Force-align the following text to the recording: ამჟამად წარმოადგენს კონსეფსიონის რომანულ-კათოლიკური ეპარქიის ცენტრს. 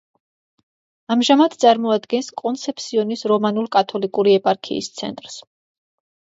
ამჟამად 1.15 1.57
წარმოადგენს 1.65 2.31
კონსეფსიონის 2.43 3.27
რომანულ-კათოლიკური 3.35 4.37
ეპარქიის 4.41 4.93
ცენტრს. 4.99 5.41